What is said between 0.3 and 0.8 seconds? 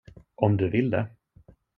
Om du